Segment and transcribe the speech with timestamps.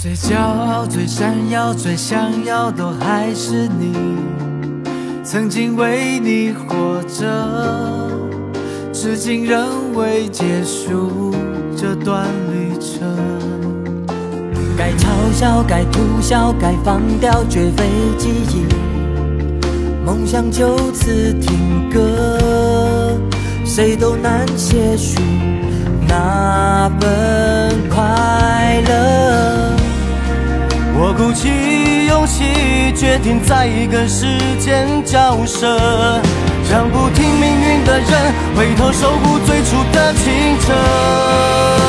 [0.00, 3.92] 最骄傲、最闪耀、最想要，都还是你。
[5.24, 7.26] 曾经为你活着，
[8.92, 11.34] 至今仍未结束
[11.76, 13.08] 这段旅程。
[14.76, 17.84] 该嘲笑，该吐笑，该放掉，绝非
[18.16, 18.66] 记忆。
[20.06, 23.18] 梦想就此停格，
[23.64, 25.20] 谁都难写出
[26.06, 26.47] 那
[32.98, 34.26] 决定再跟时
[34.58, 35.78] 间交涉，
[36.68, 41.87] 让不听命运的人回头守护最初的清澈。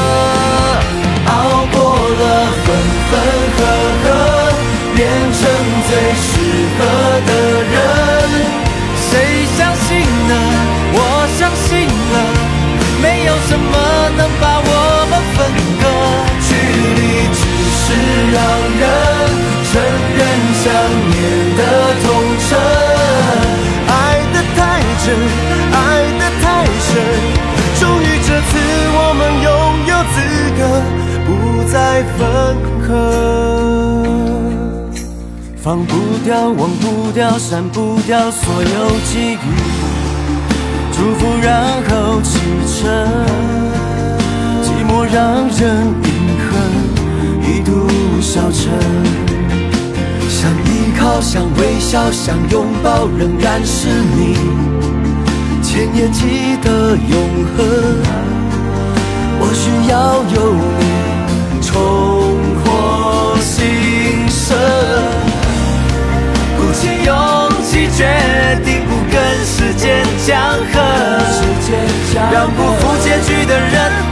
[32.17, 32.55] 分
[32.88, 32.88] 合。
[35.58, 39.38] 放不掉，忘不掉，删不掉所有记忆，
[40.91, 42.89] 祝福然后启程，
[44.64, 45.59] 寂寞让人
[46.03, 46.09] 隐
[46.47, 46.52] 恨，
[47.44, 47.88] 一度
[48.22, 48.72] 消沉。
[50.30, 54.38] 想依靠，想微笑，想拥抱，仍然是你，
[55.61, 57.58] 千年记得永恒。
[59.41, 60.38] 我需要有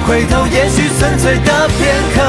[0.07, 2.26] 回头，也许纯粹的片刻。